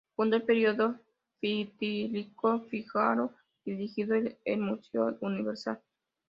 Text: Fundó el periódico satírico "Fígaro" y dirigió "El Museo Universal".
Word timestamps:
Fundó 0.15 0.35
el 0.37 0.41
periódico 0.41 0.95
satírico 1.39 2.61
"Fígaro" 2.61 3.35
y 3.63 3.73
dirigió 3.73 4.07
"El 4.45 4.57
Museo 4.59 5.15
Universal". 5.21 5.79